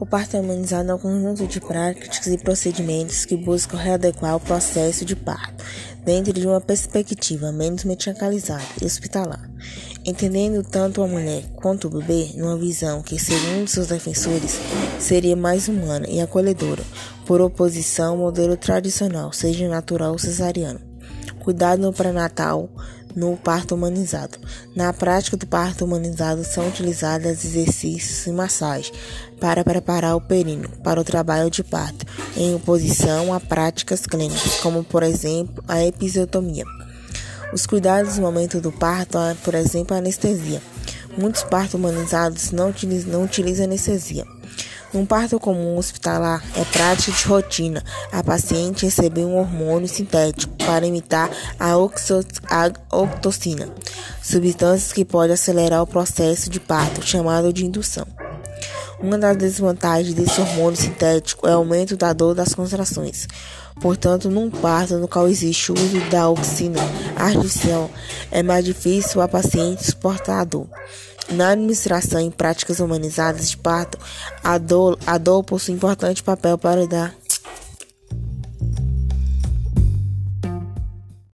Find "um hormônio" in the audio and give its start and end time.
49.24-49.88